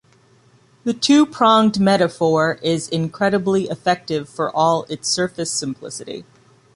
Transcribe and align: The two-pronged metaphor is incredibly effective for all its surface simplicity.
The 0.83 0.95
two-pronged 0.95 1.79
metaphor 1.79 2.57
is 2.63 2.89
incredibly 2.89 3.69
effective 3.69 4.27
for 4.27 4.49
all 4.49 4.85
its 4.89 5.07
surface 5.07 5.51
simplicity. 5.51 6.25